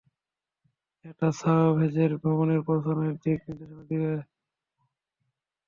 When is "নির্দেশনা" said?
3.47-3.83